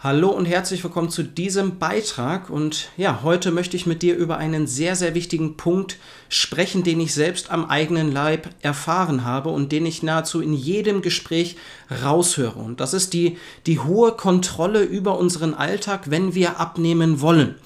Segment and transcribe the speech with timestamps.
[0.00, 2.50] Hallo und herzlich willkommen zu diesem Beitrag.
[2.50, 5.96] Und ja, heute möchte ich mit dir über einen sehr, sehr wichtigen Punkt
[6.28, 11.02] sprechen, den ich selbst am eigenen Leib erfahren habe und den ich nahezu in jedem
[11.02, 11.56] Gespräch
[12.04, 12.60] raushöre.
[12.60, 17.56] Und das ist die, die hohe Kontrolle über unseren Alltag, wenn wir abnehmen wollen.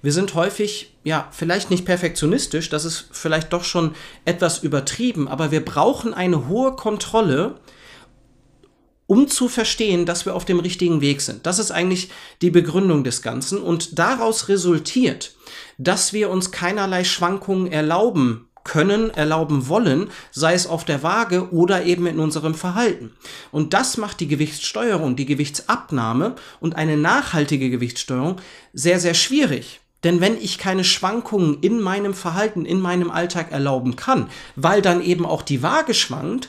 [0.00, 5.50] Wir sind häufig, ja, vielleicht nicht perfektionistisch, das ist vielleicht doch schon etwas übertrieben, aber
[5.50, 7.56] wir brauchen eine hohe Kontrolle,
[9.12, 11.44] um zu verstehen, dass wir auf dem richtigen Weg sind.
[11.44, 12.08] Das ist eigentlich
[12.40, 15.34] die Begründung des Ganzen und daraus resultiert,
[15.76, 21.84] dass wir uns keinerlei Schwankungen erlauben können, erlauben wollen, sei es auf der Waage oder
[21.84, 23.12] eben in unserem Verhalten.
[23.50, 28.36] Und das macht die Gewichtssteuerung, die Gewichtsabnahme und eine nachhaltige Gewichtssteuerung
[28.72, 29.80] sehr, sehr schwierig.
[30.04, 35.02] Denn wenn ich keine Schwankungen in meinem Verhalten, in meinem Alltag erlauben kann, weil dann
[35.02, 36.48] eben auch die Waage schwankt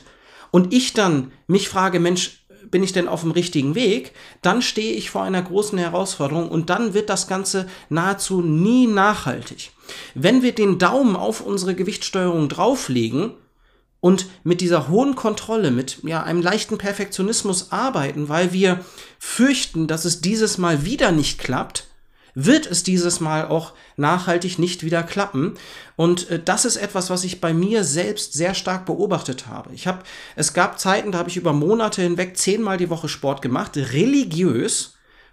[0.54, 4.94] und ich dann mich frage, Mensch, bin ich denn auf dem richtigen Weg, dann stehe
[4.94, 9.70] ich vor einer großen Herausforderung und dann wird das Ganze nahezu nie nachhaltig.
[10.14, 13.32] Wenn wir den Daumen auf unsere Gewichtssteuerung drauflegen
[14.00, 18.84] und mit dieser hohen Kontrolle, mit ja, einem leichten Perfektionismus arbeiten, weil wir
[19.18, 21.86] fürchten, dass es dieses Mal wieder nicht klappt,
[22.34, 25.54] wird es dieses Mal auch nachhaltig nicht wieder klappen.
[25.96, 29.72] Und äh, das ist etwas, was ich bei mir selbst sehr stark beobachtet habe.
[29.72, 30.02] Ich habe,
[30.36, 34.90] es gab Zeiten, da habe ich über Monate hinweg zehnmal die Woche Sport gemacht, religiös.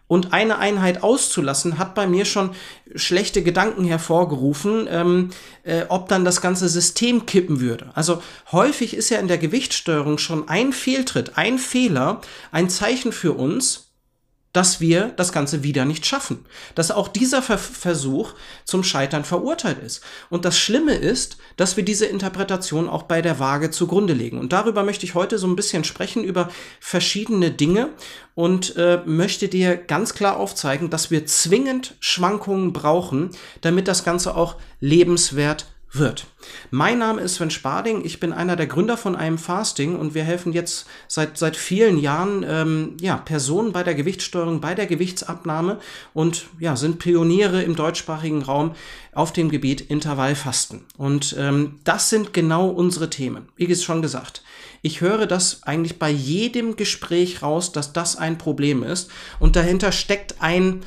[0.07, 2.51] Und eine Einheit auszulassen, hat bei mir schon
[2.95, 5.29] schlechte Gedanken hervorgerufen, ähm,
[5.63, 7.91] äh, ob dann das ganze System kippen würde.
[7.93, 12.19] Also häufig ist ja in der Gewichtssteuerung schon ein Fehltritt, ein Fehler,
[12.51, 13.90] ein Zeichen für uns,
[14.53, 16.45] dass wir das Ganze wieder nicht schaffen.
[16.75, 18.33] Dass auch dieser Ver Versuch
[18.65, 20.01] zum Scheitern verurteilt ist.
[20.29, 24.39] Und das Schlimme ist, dass wir diese Interpretation auch bei der Waage zugrunde legen.
[24.39, 27.89] Und darüber möchte ich heute so ein bisschen sprechen, über verschiedene Dinge
[28.35, 34.35] und äh, möchte dir ganz klar aufzeigen, dass wir zwingend Schwankungen brauchen, damit das Ganze
[34.35, 36.27] auch lebenswert wird.
[36.69, 40.23] Mein Name ist Sven Sparding, ich bin einer der Gründer von einem Fasting und wir
[40.23, 45.79] helfen jetzt seit, seit vielen Jahren ähm, ja, Personen bei der Gewichtssteuerung, bei der Gewichtsabnahme
[46.13, 48.75] und ja, sind Pioniere im deutschsprachigen Raum
[49.13, 50.85] auf dem Gebiet Intervallfasten.
[50.97, 53.49] Und ähm, das sind genau unsere Themen.
[53.57, 54.43] Wie es schon gesagt.
[54.81, 59.91] Ich höre das eigentlich bei jedem Gespräch raus, dass das ein Problem ist und dahinter
[59.91, 60.81] steckt ein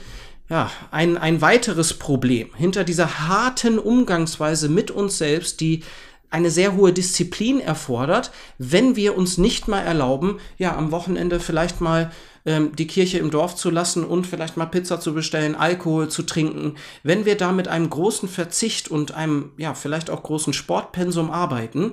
[0.49, 5.83] ja, ein, ein weiteres Problem hinter dieser harten Umgangsweise mit uns selbst, die
[6.31, 11.81] eine sehr hohe Disziplin erfordert, wenn wir uns nicht mal erlauben, ja, am Wochenende vielleicht
[11.81, 12.11] mal
[12.45, 16.25] ähm, die Kirche im Dorf zu lassen und vielleicht mal Pizza zu bestellen, Alkohol zu
[16.25, 16.75] trinken,
[17.05, 21.93] wenn wir da mit einem großen Verzicht und einem, ja, vielleicht auch großen Sportpensum arbeiten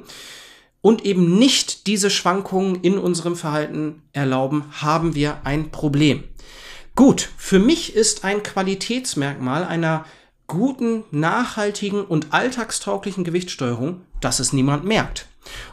[0.81, 6.23] und eben nicht diese Schwankungen in unserem Verhalten erlauben, haben wir ein Problem.
[6.95, 10.05] Gut, für mich ist ein Qualitätsmerkmal einer
[10.47, 15.27] guten, nachhaltigen und alltagstauglichen Gewichtssteuerung, dass es niemand merkt.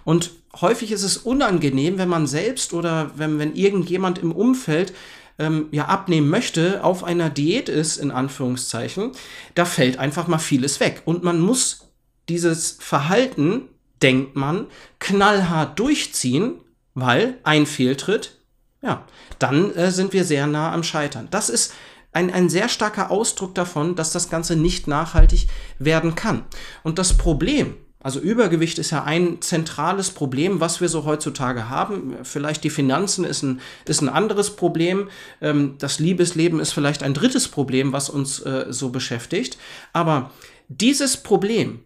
[0.05, 0.31] Und
[0.61, 4.95] häufig ist es unangenehm, wenn man selbst oder wenn, wenn irgendjemand im Umfeld
[5.39, 9.13] ähm, ja abnehmen möchte, auf einer Diät ist, in Anführungszeichen,
[9.57, 11.03] da fällt einfach mal vieles weg.
[11.05, 11.89] Und man muss
[12.29, 13.63] dieses Verhalten,
[14.03, 14.67] denkt man,
[15.01, 16.61] knallhart durchziehen,
[16.95, 18.38] weil ein Fehltritt
[18.83, 19.05] ja,
[19.39, 21.29] dann äh, sind wir sehr nah am Scheitern.
[21.31, 21.75] Das ist
[22.13, 26.45] ein, ein sehr starker Ausdruck davon, dass das Ganze nicht nachhaltig werden kann.
[26.83, 32.17] Und das Problem, also Übergewicht ist ja ein zentrales Problem, was wir so heutzutage haben.
[32.23, 35.11] Vielleicht die Finanzen ist ein, ist ein anderes Problem.
[35.41, 39.59] Ähm, das Liebesleben ist vielleicht ein drittes Problem, was uns äh, so beschäftigt.
[39.93, 40.31] Aber
[40.69, 41.81] dieses Problem,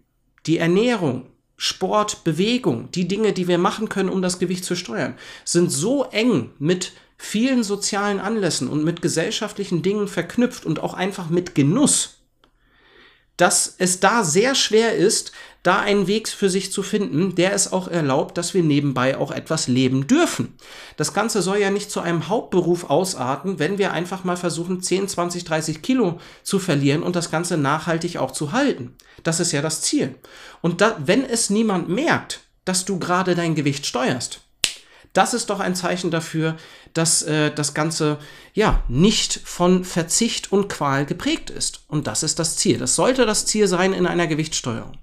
[0.47, 1.32] die Ernährung,
[1.65, 5.15] Sport, Bewegung, die Dinge, die wir machen können, um das Gewicht zu steuern,
[5.45, 11.31] sind so eng mit vielen sozialen Anlässen und mit gesellschaftlichen Dingen verknüpft und auch einfach
[11.31, 12.19] mit Genuss,
[13.37, 15.33] dass es da sehr schwer ist,
[15.63, 19.31] da einen Weg für sich zu finden, der es auch erlaubt, dass wir nebenbei auch
[19.31, 20.57] etwas leben dürfen.
[20.97, 25.09] Das Ganze soll ja nicht zu einem Hauptberuf ausarten, wenn wir einfach mal versuchen, 10,
[25.09, 28.97] 20, 30 Kilo zu verlieren und das Ganze nachhaltig auch zu halten.
[29.23, 30.17] Das ist ja das Ziel.
[30.63, 34.41] Und da, wenn es niemand merkt, dass du gerade dein Gewicht steuerst,
[35.13, 36.57] das ist doch ein Zeichen dafür,
[36.95, 38.19] dass äh, das Ganze
[38.55, 41.85] ja nicht von Verzicht und Qual geprägt ist.
[41.89, 42.79] Und das ist das Ziel.
[42.79, 44.99] Das sollte das Ziel sein in einer Gewichtssteuerung.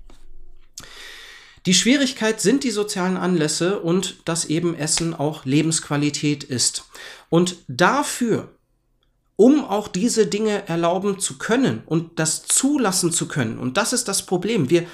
[1.66, 6.86] Die Schwierigkeit sind die sozialen Anlässe und dass eben Essen auch Lebensqualität ist.
[7.30, 8.50] Und dafür,
[9.36, 14.08] um auch diese Dinge erlauben zu können und das zulassen zu können, und das ist
[14.08, 14.88] das Problem, wir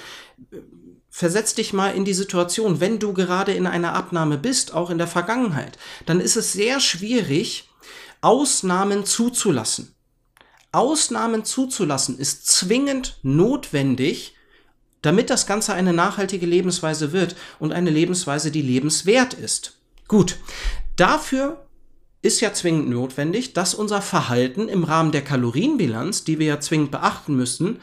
[1.16, 4.98] versetz dich mal in die Situation, wenn du gerade in einer Abnahme bist, auch in
[4.98, 7.70] der Vergangenheit, dann ist es sehr schwierig,
[8.20, 9.96] Ausnahmen zuzulassen.
[10.74, 14.36] Ausnahmen zuzulassen ist zwingend notwendig,
[15.02, 19.80] damit das Ganze eine nachhaltige Lebensweise wird und eine Lebensweise, die lebenswert ist.
[20.10, 20.38] Gut,
[20.98, 21.66] dafür
[22.24, 26.92] ist ja zwingend notwendig, dass unser Verhalten im Rahmen der Kalorienbilanz, die wir ja zwingend
[26.92, 27.80] beachten müssen,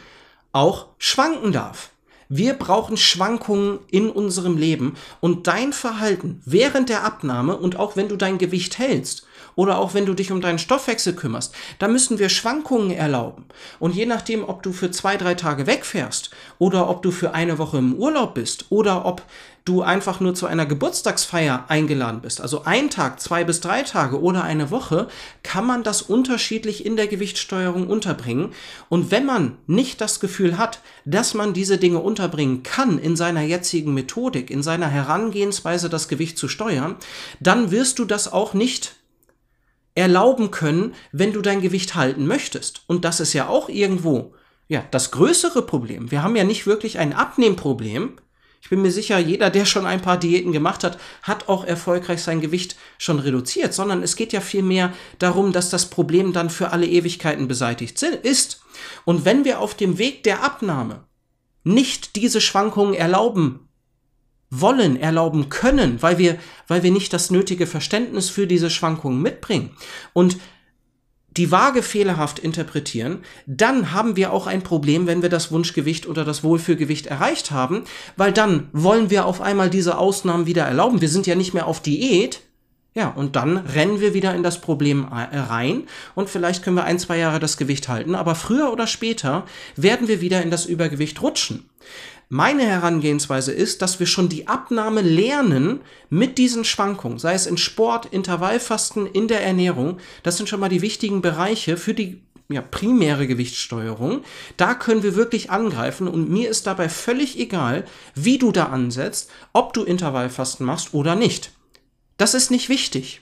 [0.52, 1.92] auch schwanken darf.
[2.28, 8.08] Wir brauchen Schwankungen in unserem Leben und dein Verhalten während der Abnahme und auch wenn
[8.08, 12.19] du dein Gewicht hältst oder auch wenn du dich um deinen Stoffwechsel kümmerst, da müssen
[12.19, 13.44] wir Schwankungen erlauben.
[13.78, 17.58] Und je nachdem, ob du für zwei, drei Tage wegfährst oder ob du für eine
[17.58, 19.22] Woche im Urlaub bist oder ob
[19.64, 24.20] du einfach nur zu einer Geburtstagsfeier eingeladen bist, also ein Tag, zwei bis drei Tage
[24.20, 25.06] oder eine Woche,
[25.43, 28.52] kann man das unterschiedlich in der Gewichtssteuerung unterbringen.
[28.88, 33.43] Und wenn man nicht das Gefühl hat, dass man diese Dinge unterbringen kann in seiner
[33.43, 36.96] jetzigen Methodik, in seiner Herangehensweise, das Gewicht zu steuern,
[37.38, 38.96] dann wirst du das auch nicht
[39.94, 42.83] erlauben können, wenn du dein Gewicht halten möchtest.
[42.87, 44.35] Und das ist ja auch irgendwo
[44.69, 46.11] ja, das größere Problem.
[46.11, 48.19] Wir haben ja nicht wirklich ein Abnehmproblem,
[48.62, 52.23] ich bin mir sicher, jeder, der schon ein paar Diäten gemacht hat, hat auch erfolgreich
[52.23, 56.71] sein Gewicht schon reduziert, sondern es geht ja vielmehr darum, dass das Problem dann für
[56.71, 58.62] alle Ewigkeiten beseitigt ist.
[59.05, 61.05] Und wenn wir auf dem Weg der Abnahme
[61.65, 63.69] nicht diese Schwankungen erlauben
[64.54, 66.37] wollen, erlauben können, weil wir,
[66.69, 69.70] weil wir nicht das nötige Verständnis für diese Schwankungen mitbringen
[70.12, 70.37] und
[71.38, 76.26] die Waage fehlerhaft interpretieren, dann haben wir auch ein Problem, wenn wir das Wunschgewicht oder
[76.26, 77.84] das Wohlfühlgewicht erreicht haben,
[78.19, 81.00] weil dann wollen wir auf einmal diese Ausnahmen wieder erlauben.
[81.00, 82.43] Wir sind ja nicht mehr auf Diät.
[82.94, 85.84] Ja, und dann rennen wir wieder in das Problem äh, rein
[86.14, 89.46] und vielleicht können wir ein, zwei Jahre das Gewicht halten, aber früher oder später
[89.76, 91.70] werden wir wieder in das Übergewicht rutschen.
[92.34, 97.58] Meine Herangehensweise ist, dass wir schon die Abnahme lernen mit diesen Schwankungen, sei es in
[97.58, 99.99] Sport, Intervallfasten, in der Ernährung.
[100.23, 104.25] Das sind schon mal die wichtigen Bereiche für die ja, primäre Gewichtssteuerung.
[104.56, 107.84] Da können wir wirklich angreifen und mir ist dabei völlig egal,
[108.14, 111.50] wie du da ansetzt, ob du Intervallfasten machst oder nicht.
[112.17, 113.20] Das ist nicht wichtig.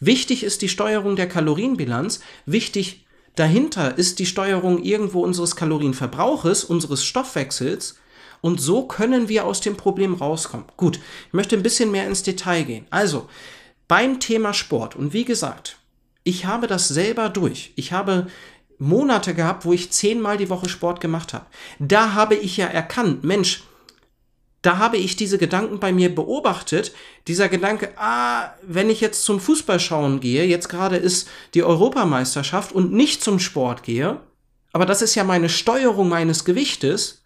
[0.00, 2.20] Wichtig ist die Steuerung der Kalorienbilanz.
[2.44, 7.94] Wichtig dahinter ist die Steuerung irgendwo unseres Kalorienverbrauches, unseres Stoffwechsels
[8.40, 10.66] und so können wir aus dem Problem rauskommen.
[10.76, 10.98] Gut,
[11.28, 12.86] ich möchte ein bisschen mehr ins Detail gehen.
[12.90, 13.28] Also,
[13.88, 14.96] beim Thema Sport.
[14.96, 15.76] Und wie gesagt,
[16.24, 17.72] ich habe das selber durch.
[17.76, 18.28] Ich habe
[18.78, 21.46] Monate gehabt, wo ich zehnmal die Woche Sport gemacht habe.
[21.78, 23.62] Da habe ich ja erkannt, Mensch,
[24.62, 26.92] da habe ich diese Gedanken bei mir beobachtet.
[27.26, 32.72] Dieser Gedanke, ah, wenn ich jetzt zum Fußball schauen gehe, jetzt gerade ist die Europameisterschaft
[32.72, 34.20] und nicht zum Sport gehe,
[34.72, 37.19] aber das ist ja meine Steuerung meines Gewichtes,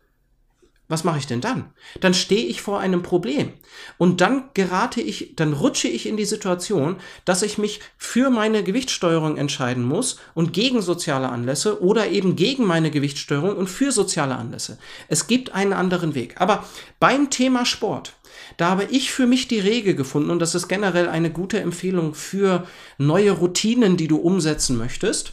[0.94, 1.72] was mache ich denn dann?
[2.00, 3.52] Dann stehe ich vor einem Problem.
[3.98, 8.62] Und dann gerate ich, dann rutsche ich in die Situation, dass ich mich für meine
[8.62, 14.36] Gewichtssteuerung entscheiden muss und gegen soziale Anlässe oder eben gegen meine Gewichtssteuerung und für soziale
[14.36, 14.78] Anlässe.
[15.08, 16.40] Es gibt einen anderen Weg.
[16.40, 16.64] Aber
[17.00, 18.12] beim Thema Sport,
[18.56, 22.14] da habe ich für mich die Regel gefunden und das ist generell eine gute Empfehlung
[22.14, 22.68] für
[22.98, 25.32] neue Routinen, die du umsetzen möchtest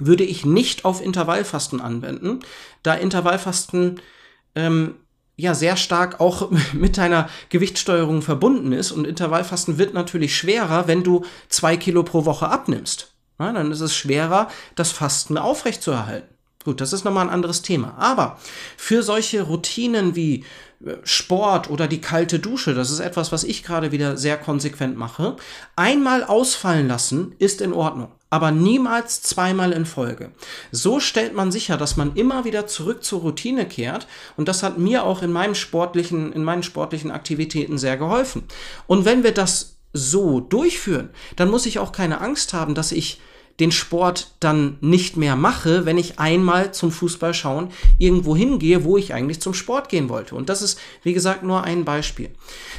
[0.00, 2.40] würde ich nicht auf Intervallfasten anwenden,
[2.82, 4.00] da Intervallfasten
[4.54, 4.94] ähm,
[5.36, 8.92] ja sehr stark auch mit deiner Gewichtssteuerung verbunden ist.
[8.92, 13.14] Und Intervallfasten wird natürlich schwerer, wenn du zwei Kilo pro Woche abnimmst.
[13.38, 16.28] Ja, dann ist es schwerer, das Fasten aufrechtzuerhalten.
[16.64, 17.94] Gut, das ist nochmal ein anderes Thema.
[17.96, 18.38] Aber
[18.76, 20.44] für solche Routinen wie
[20.84, 24.98] äh, Sport oder die kalte Dusche, das ist etwas, was ich gerade wieder sehr konsequent
[24.98, 25.36] mache,
[25.74, 30.30] einmal ausfallen lassen ist in Ordnung aber niemals zweimal in Folge.
[30.70, 34.06] So stellt man sicher, dass man immer wieder zurück zur Routine kehrt
[34.36, 38.44] und das hat mir auch in meinem sportlichen, in meinen sportlichen Aktivitäten sehr geholfen.
[38.86, 43.20] Und wenn wir das so durchführen, dann muss ich auch keine Angst haben, dass ich
[43.60, 48.96] den Sport dann nicht mehr mache, wenn ich einmal zum Fußball schauen irgendwo hingehe, wo
[48.96, 50.34] ich eigentlich zum Sport gehen wollte.
[50.34, 52.30] Und das ist, wie gesagt, nur ein Beispiel.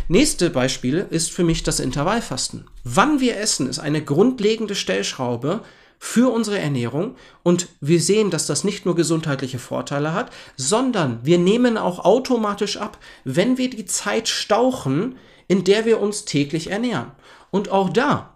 [0.08, 2.66] Nächste Beispiel ist für mich das Intervallfasten.
[2.84, 5.62] Wann wir essen, ist eine grundlegende Stellschraube
[6.00, 11.38] für unsere Ernährung und wir sehen, dass das nicht nur gesundheitliche Vorteile hat, sondern wir
[11.38, 17.12] nehmen auch automatisch ab, wenn wir die Zeit stauchen, in der wir uns täglich ernähren.
[17.52, 18.34] Und auch da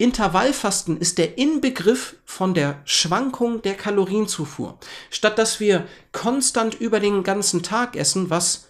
[0.00, 4.78] Intervallfasten ist der Inbegriff von der Schwankung der Kalorienzufuhr.
[5.10, 8.68] Statt dass wir konstant über den ganzen Tag essen, was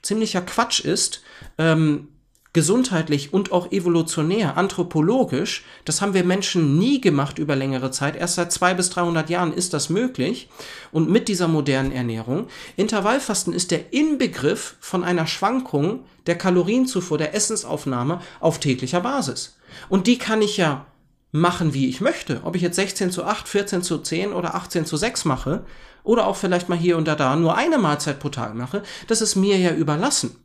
[0.00, 1.22] ziemlicher Quatsch ist,
[1.58, 2.06] ähm,
[2.52, 8.16] gesundheitlich und auch evolutionär, anthropologisch, das haben wir Menschen nie gemacht über längere Zeit.
[8.16, 10.48] Erst seit zwei bis 300 Jahren ist das möglich.
[10.90, 12.48] Und mit dieser modernen Ernährung.
[12.76, 19.56] Intervallfasten ist der Inbegriff von einer Schwankung der Kalorienzufuhr, der Essensaufnahme auf täglicher Basis.
[19.88, 20.86] Und die kann ich ja
[21.32, 22.40] machen, wie ich möchte.
[22.44, 25.64] Ob ich jetzt 16 zu 8, 14 zu 10 oder 18 zu 6 mache
[26.02, 29.36] oder auch vielleicht mal hier und da nur eine Mahlzeit pro Tag mache, das ist
[29.36, 30.36] mir ja überlassen.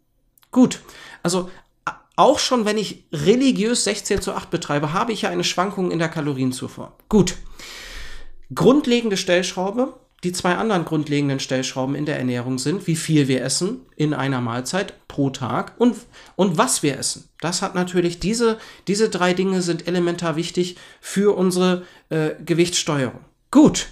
[0.51, 0.81] Gut,
[1.24, 1.50] also
[2.15, 6.00] auch schon wenn ich religiös 16 zu 8 betreibe, habe ich ja eine Schwankung in
[6.00, 6.93] der Kalorienzufuhr.
[7.10, 7.36] Gut.
[8.53, 13.81] Grundlegende Stellschraube, die zwei anderen grundlegenden Stellschrauben in der Ernährung sind, wie viel wir essen
[13.95, 15.95] in einer Mahlzeit pro Tag und,
[16.36, 17.29] und was wir essen.
[17.41, 18.57] Das hat natürlich, diese,
[18.88, 23.22] diese drei Dinge sind elementar wichtig für unsere äh, Gewichtssteuerung.
[23.51, 23.88] Gut.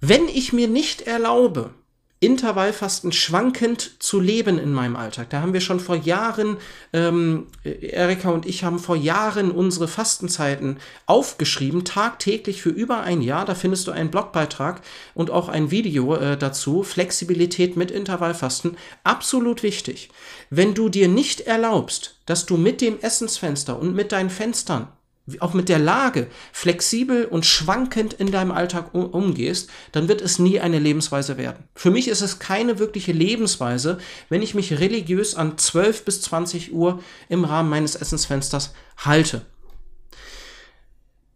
[0.00, 1.74] Wenn ich mir nicht erlaube,
[2.22, 5.30] Intervallfasten schwankend zu leben in meinem Alltag.
[5.30, 6.58] Da haben wir schon vor Jahren,
[6.92, 13.46] ähm, Erika und ich haben vor Jahren unsere Fastenzeiten aufgeschrieben, tagtäglich für über ein Jahr.
[13.46, 14.82] Da findest du einen Blogbeitrag
[15.14, 16.82] und auch ein Video äh, dazu.
[16.82, 20.10] Flexibilität mit Intervallfasten, absolut wichtig.
[20.50, 24.88] Wenn du dir nicht erlaubst, dass du mit dem Essensfenster und mit deinen Fenstern
[25.38, 30.60] auch mit der Lage flexibel und schwankend in deinem Alltag umgehst, dann wird es nie
[30.60, 31.64] eine Lebensweise werden.
[31.74, 36.72] Für mich ist es keine wirkliche Lebensweise, wenn ich mich religiös an 12 bis 20
[36.72, 39.42] Uhr im Rahmen meines Essensfensters halte.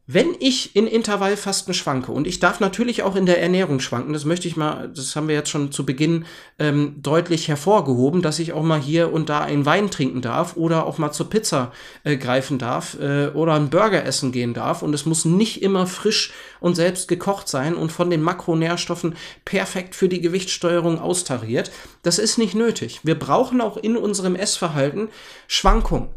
[0.07, 4.27] Wenn ich in Intervallfasten schwanke, und ich darf natürlich auch in der Ernährung schwanken, das
[4.27, 6.27] möchte ich mal, das haben wir jetzt schon zu Beginn
[6.59, 10.85] ähm, deutlich hervorgehoben, dass ich auch mal hier und da einen Wein trinken darf oder
[10.85, 14.83] auch mal zur Pizza äh, greifen darf äh, oder einen Burger essen gehen darf.
[14.83, 19.95] Und es muss nicht immer frisch und selbst gekocht sein und von den Makronährstoffen perfekt
[19.95, 21.71] für die Gewichtssteuerung austariert.
[22.03, 23.01] Das ist nicht nötig.
[23.05, 25.09] Wir brauchen auch in unserem Essverhalten
[25.49, 26.11] Schwankung.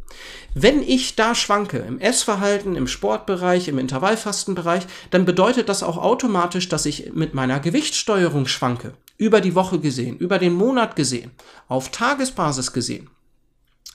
[0.53, 6.69] Wenn ich da schwanke, im Essverhalten, im Sportbereich, im Intervallfastenbereich, dann bedeutet das auch automatisch,
[6.69, 8.93] dass ich mit meiner Gewichtssteuerung schwanke.
[9.17, 11.31] Über die Woche gesehen, über den Monat gesehen,
[11.67, 13.09] auf Tagesbasis gesehen.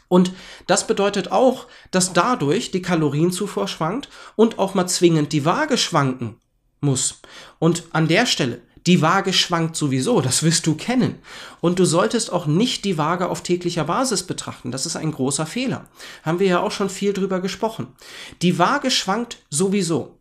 [0.08, 0.32] Und
[0.66, 6.36] das bedeutet auch, dass dadurch die Kalorienzufuhr schwankt und auch mal zwingend die Waage schwanken
[6.80, 7.20] muss.
[7.58, 11.18] Und an der Stelle die Waage schwankt sowieso, das wirst du kennen.
[11.60, 14.72] Und du solltest auch nicht die Waage auf täglicher Basis betrachten.
[14.72, 15.88] Das ist ein großer Fehler.
[16.24, 17.88] Haben wir ja auch schon viel drüber gesprochen.
[18.42, 20.18] Die Waage schwankt sowieso.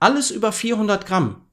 [0.00, 1.44] Alles über 400 Gramm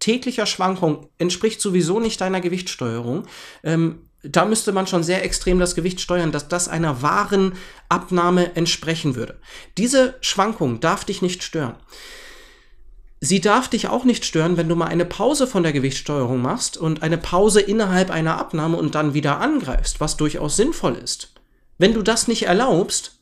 [0.00, 3.26] täglicher Schwankung entspricht sowieso nicht deiner Gewichtssteuerung.
[3.62, 7.54] Ähm, da müsste man schon sehr extrem das Gewicht steuern, dass das einer wahren
[7.88, 9.40] Abnahme entsprechen würde.
[9.76, 11.76] Diese Schwankung darf dich nicht stören.
[13.20, 16.76] Sie darf dich auch nicht stören, wenn du mal eine Pause von der Gewichtssteuerung machst
[16.76, 21.32] und eine Pause innerhalb einer Abnahme und dann wieder angreifst, was durchaus sinnvoll ist.
[21.78, 23.18] Wenn du das nicht erlaubst,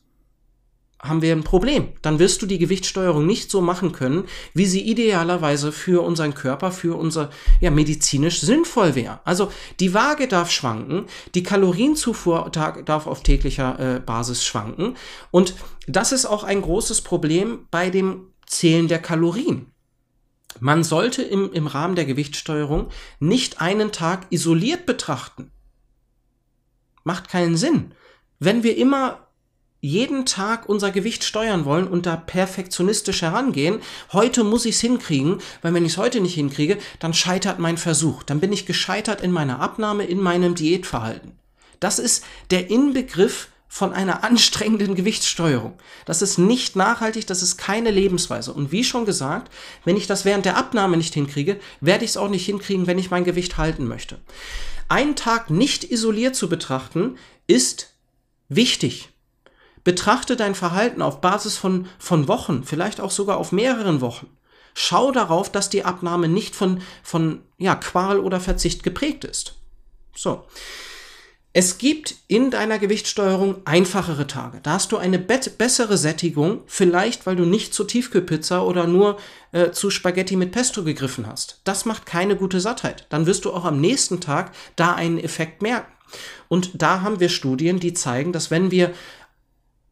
[1.00, 1.88] haben wir ein Problem.
[2.02, 4.24] Dann wirst du die Gewichtssteuerung nicht so machen können,
[4.54, 9.20] wie sie idealerweise für unseren Körper, für unser ja medizinisch sinnvoll wäre.
[9.24, 9.50] Also
[9.80, 14.96] die Waage darf schwanken, die Kalorienzufuhr darf auf täglicher äh, Basis schwanken
[15.30, 15.54] und
[15.86, 19.66] das ist auch ein großes Problem bei dem Zählen der Kalorien.
[20.60, 25.50] Man sollte im, im Rahmen der Gewichtssteuerung nicht einen Tag isoliert betrachten.
[27.04, 27.92] Macht keinen Sinn.
[28.38, 29.26] Wenn wir immer
[29.80, 33.80] jeden Tag unser Gewicht steuern wollen und da perfektionistisch herangehen,
[34.12, 37.76] heute muss ich es hinkriegen, weil wenn ich es heute nicht hinkriege, dann scheitert mein
[37.76, 38.22] Versuch.
[38.22, 41.38] Dann bin ich gescheitert in meiner Abnahme, in meinem Diätverhalten.
[41.78, 45.74] Das ist der Inbegriff von einer anstrengenden Gewichtssteuerung.
[46.06, 48.54] Das ist nicht nachhaltig, das ist keine Lebensweise.
[48.54, 49.52] Und wie schon gesagt,
[49.84, 52.98] wenn ich das während der Abnahme nicht hinkriege, werde ich es auch nicht hinkriegen, wenn
[52.98, 54.18] ich mein Gewicht halten möchte.
[54.88, 57.18] Einen Tag nicht isoliert zu betrachten,
[57.48, 57.92] ist
[58.48, 59.10] wichtig.
[59.84, 64.34] Betrachte dein Verhalten auf Basis von, von Wochen, vielleicht auch sogar auf mehreren Wochen.
[64.72, 69.56] Schau darauf, dass die Abnahme nicht von, von ja, Qual oder Verzicht geprägt ist.
[70.16, 70.46] So.
[71.58, 74.60] Es gibt in deiner Gewichtssteuerung einfachere Tage.
[74.62, 79.16] Da hast du eine bessere Sättigung, vielleicht weil du nicht zu Tiefkühlpizza oder nur
[79.52, 81.62] äh, zu Spaghetti mit Pesto gegriffen hast.
[81.64, 83.06] Das macht keine gute Sattheit.
[83.08, 85.90] Dann wirst du auch am nächsten Tag da einen Effekt merken.
[86.48, 88.92] Und da haben wir Studien, die zeigen, dass wenn wir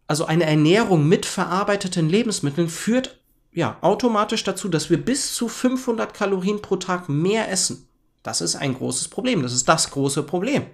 [0.06, 3.18] also eine Ernährung mit verarbeiteten Lebensmitteln führt
[3.52, 7.88] ja automatisch dazu, dass wir bis zu 500 Kalorien pro Tag mehr essen.
[8.22, 9.40] Das ist ein großes Problem.
[9.40, 10.66] Das ist das große Problem.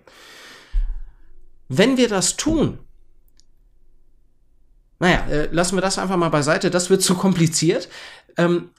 [1.72, 2.80] Wenn wir das tun,
[4.98, 7.88] naja, äh, lassen wir das einfach mal beiseite, das wird zu kompliziert.
[8.36, 8.70] Ähm,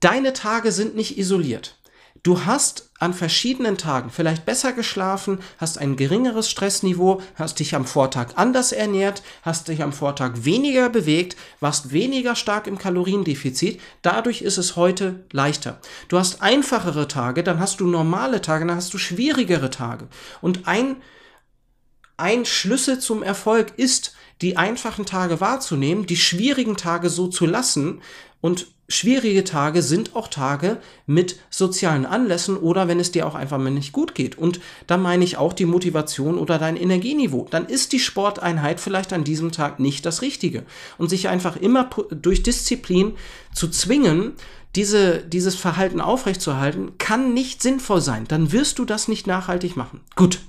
[0.00, 1.78] deine Tage sind nicht isoliert.
[2.22, 7.86] Du hast an verschiedenen Tagen vielleicht besser geschlafen, hast ein geringeres Stressniveau, hast dich am
[7.86, 13.80] Vortag anders ernährt, hast dich am Vortag weniger bewegt, warst weniger stark im Kaloriendefizit.
[14.02, 15.80] Dadurch ist es heute leichter.
[16.08, 20.08] Du hast einfachere Tage, dann hast du normale Tage, dann hast du schwierigere Tage.
[20.42, 20.96] Und ein
[22.16, 28.02] ein Schlüssel zum Erfolg ist, die einfachen Tage wahrzunehmen, die schwierigen Tage so zu lassen
[28.40, 33.58] und schwierige Tage sind auch Tage mit sozialen Anlässen oder wenn es dir auch einfach
[33.58, 34.38] mal nicht gut geht.
[34.38, 37.46] Und da meine ich auch die Motivation oder dein Energieniveau.
[37.50, 40.64] Dann ist die Sporteinheit vielleicht an diesem Tag nicht das Richtige.
[40.98, 43.14] Und sich einfach immer durch Disziplin
[43.52, 44.34] zu zwingen,
[44.76, 48.26] diese, dieses Verhalten aufrechtzuerhalten, kann nicht sinnvoll sein.
[48.28, 50.00] Dann wirst du das nicht nachhaltig machen.
[50.14, 50.40] Gut.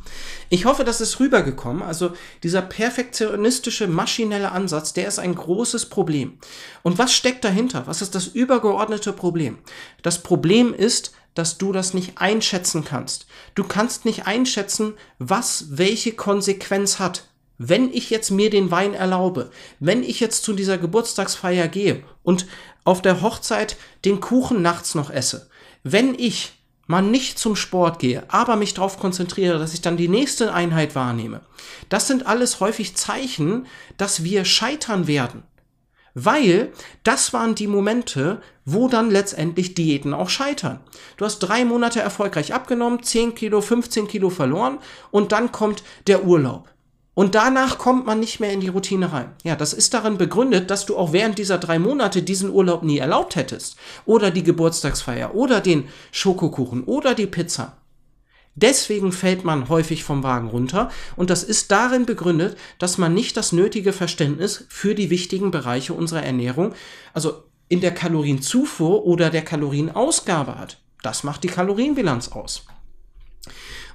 [0.50, 1.82] Ich hoffe, das ist rübergekommen.
[1.82, 2.12] Also
[2.44, 6.38] dieser perfektionistische, maschinelle Ansatz, der ist ein großes Problem.
[6.84, 7.88] Und was steckt dahinter?
[7.88, 9.58] Was ist das übergeordnete Problem?
[10.04, 13.28] Das Problem ist, dass du das nicht einschätzen kannst.
[13.54, 17.26] Du kannst nicht einschätzen, was welche Konsequenz hat.
[17.60, 22.48] Wenn ich jetzt mir den Wein erlaube, wenn ich jetzt zu dieser Geburtstagsfeier gehe und
[22.84, 25.50] auf der Hochzeit den Kuchen nachts noch esse,
[25.84, 26.54] wenn ich
[26.88, 30.96] mal nicht zum Sport gehe, aber mich darauf konzentriere, dass ich dann die nächste Einheit
[30.96, 31.42] wahrnehme,
[31.90, 33.68] das sind alles häufig Zeichen,
[33.98, 35.44] dass wir scheitern werden.
[36.20, 36.72] Weil
[37.04, 40.80] das waren die Momente, wo dann letztendlich Diäten auch scheitern.
[41.16, 44.80] Du hast drei Monate erfolgreich abgenommen, 10 Kilo, 15 Kilo verloren
[45.12, 46.70] und dann kommt der Urlaub.
[47.14, 49.36] Und danach kommt man nicht mehr in die Routine rein.
[49.44, 52.98] Ja, das ist darin begründet, dass du auch während dieser drei Monate diesen Urlaub nie
[52.98, 53.78] erlaubt hättest.
[54.06, 57.78] Oder die Geburtstagsfeier, oder den Schokokuchen, oder die Pizza.
[58.58, 63.38] Deswegen fällt man häufig vom Wagen runter und das ist darin begründet, dass man nicht
[63.38, 66.74] das nötige Verständnis für die wichtigen Bereiche unserer Ernährung,
[67.14, 70.82] also in der Kalorienzufuhr oder der Kalorienausgabe hat.
[71.04, 72.66] Das macht die Kalorienbilanz aus.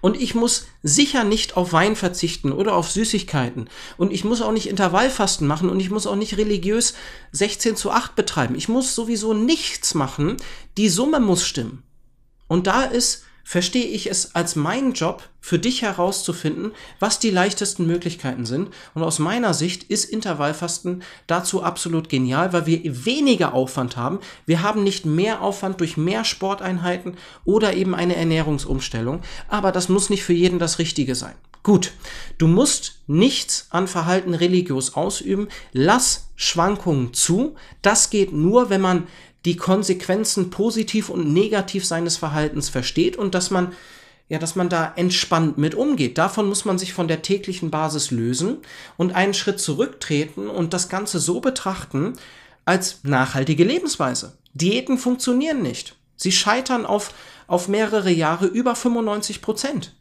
[0.00, 3.68] Und ich muss sicher nicht auf Wein verzichten oder auf Süßigkeiten.
[3.96, 6.94] Und ich muss auch nicht Intervallfasten machen und ich muss auch nicht religiös
[7.32, 8.54] 16 zu 8 betreiben.
[8.54, 10.36] Ich muss sowieso nichts machen.
[10.76, 11.82] Die Summe muss stimmen.
[12.46, 16.70] Und da ist verstehe ich es als meinen Job, für dich herauszufinden,
[17.00, 18.70] was die leichtesten Möglichkeiten sind.
[18.94, 24.20] Und aus meiner Sicht ist Intervallfasten dazu absolut genial, weil wir weniger Aufwand haben.
[24.46, 29.22] Wir haben nicht mehr Aufwand durch mehr Sporteinheiten oder eben eine Ernährungsumstellung.
[29.48, 31.34] Aber das muss nicht für jeden das Richtige sein.
[31.64, 31.92] Gut,
[32.38, 35.48] du musst nichts an Verhalten religiös ausüben.
[35.72, 37.56] Lass Schwankungen zu.
[37.82, 39.06] Das geht nur, wenn man
[39.44, 43.72] die Konsequenzen positiv und negativ seines Verhaltens versteht und dass man
[44.28, 46.16] ja, dass man da entspannt mit umgeht.
[46.16, 48.58] Davon muss man sich von der täglichen Basis lösen
[48.96, 52.14] und einen Schritt zurücktreten und das Ganze so betrachten
[52.64, 54.38] als nachhaltige Lebensweise.
[54.54, 55.96] Diäten funktionieren nicht.
[56.16, 57.12] Sie scheitern auf,
[57.46, 59.94] auf mehrere Jahre über 95 Prozent.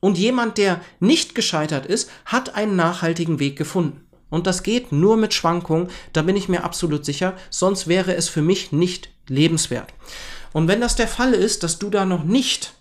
[0.00, 4.05] Und jemand, der nicht gescheitert ist, hat einen nachhaltigen Weg gefunden.
[4.30, 8.28] Und das geht nur mit Schwankungen, da bin ich mir absolut sicher, sonst wäre es
[8.28, 9.92] für mich nicht lebenswert.
[10.52, 12.72] Und wenn das der Fall ist, dass du da noch nicht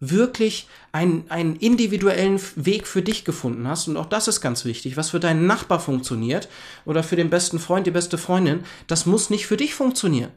[0.00, 4.96] wirklich einen, einen individuellen Weg für dich gefunden hast, und auch das ist ganz wichtig,
[4.96, 6.48] was für deinen Nachbar funktioniert
[6.84, 10.30] oder für den besten Freund, die beste Freundin, das muss nicht für dich funktionieren.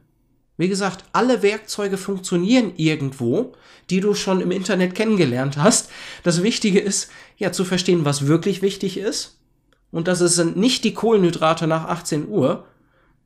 [0.57, 3.53] Wie gesagt, alle Werkzeuge funktionieren irgendwo,
[3.89, 5.89] die du schon im Internet kennengelernt hast.
[6.23, 9.40] Das Wichtige ist, ja, zu verstehen, was wirklich wichtig ist
[9.91, 12.65] und das sind nicht die Kohlenhydrate nach 18 Uhr,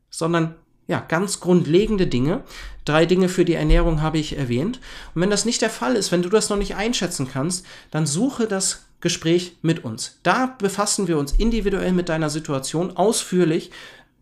[0.09, 0.55] sondern
[0.87, 2.43] ja, ganz grundlegende Dinge.
[2.85, 4.79] Drei Dinge für die Ernährung habe ich erwähnt.
[5.13, 8.05] Und wenn das nicht der Fall ist, wenn du das noch nicht einschätzen kannst, dann
[8.05, 10.19] suche das Gespräch mit uns.
[10.23, 13.71] Da befassen wir uns individuell mit deiner Situation ausführlich,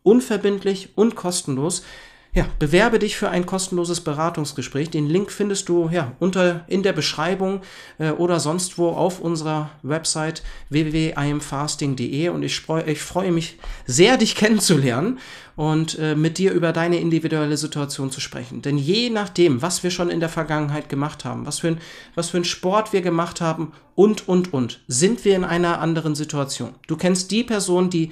[0.03, 1.84] unverbindlich und kostenlos.
[2.36, 4.89] Ja, bewerbe dich für ein kostenloses Beratungsgespräch.
[4.89, 7.62] Den Link findest du ja unter in der Beschreibung
[8.00, 14.36] äh, oder sonst wo auf unserer Website www.imfasting.de und ich, ich freue mich sehr, dich
[14.43, 15.19] kennenzulernen
[15.56, 18.63] und äh, mit dir über deine individuelle Situation zu sprechen.
[18.63, 21.82] Denn je nachdem, was wir schon in der Vergangenheit gemacht haben, was für ein,
[22.15, 26.15] was für ein Sport wir gemacht haben und, und, und, sind wir in einer anderen
[26.15, 26.74] Situation.
[26.88, 28.12] Du kennst die Person, die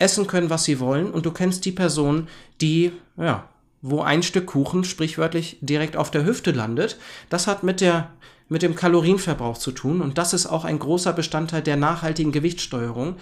[0.00, 2.28] essen können, was sie wollen und du kennst die Person,
[2.60, 3.48] die ja,
[3.82, 6.98] wo ein Stück Kuchen sprichwörtlich direkt auf der Hüfte landet.
[7.28, 8.10] Das hat mit der
[8.48, 13.14] mit dem Kalorienverbrauch zu tun und das ist auch ein großer Bestandteil der nachhaltigen Gewichtssteuerung.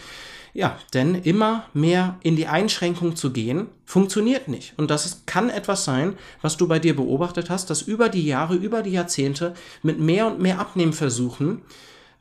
[0.54, 4.72] Ja, denn immer mehr in die Einschränkung zu gehen, funktioniert nicht.
[4.78, 8.54] Und das kann etwas sein, was du bei dir beobachtet hast, dass über die Jahre,
[8.54, 11.60] über die Jahrzehnte mit mehr und mehr Abnehmversuchen,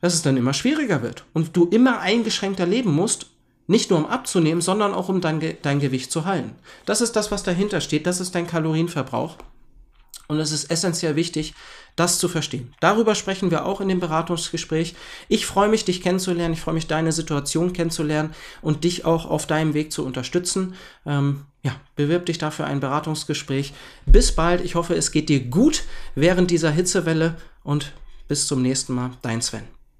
[0.02, 3.30] dass es dann immer schwieriger wird und du immer eingeschränkter leben musst
[3.68, 6.56] nicht nur um abzunehmen, sondern auch um dein, dein Gewicht zu halten.
[6.86, 8.06] Das ist das, was dahinter steht.
[8.06, 9.36] Das ist dein Kalorienverbrauch.
[10.26, 11.54] Und es ist essentiell wichtig,
[11.96, 12.74] das zu verstehen.
[12.80, 14.94] Darüber sprechen wir auch in dem Beratungsgespräch.
[15.28, 16.54] Ich freue mich, dich kennenzulernen.
[16.54, 20.74] Ich freue mich, deine Situation kennenzulernen und dich auch auf deinem Weg zu unterstützen.
[21.06, 23.72] Ähm, ja, bewirb dich dafür ein Beratungsgespräch.
[24.06, 24.60] Bis bald.
[24.62, 27.92] Ich hoffe, es geht dir gut während dieser Hitzewelle und
[28.28, 29.10] bis zum nächsten Mal.
[29.22, 29.77] Dein Sven.